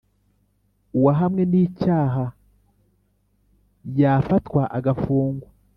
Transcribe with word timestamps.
uwahamwe 0.97 1.43
n 1.51 1.53
icyaha 1.63 2.25
y 3.99 4.03
afatwa 4.17 4.61
agafungwa 4.77 5.47